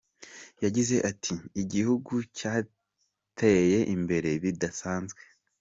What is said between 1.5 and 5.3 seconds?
“Igihugu cyateye imbere bidasanzwe!